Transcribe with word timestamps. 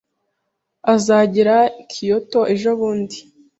Azagera 0.93 1.57
i 1.81 1.83
Kyoto 1.91 2.41
ejobundi 2.53 3.17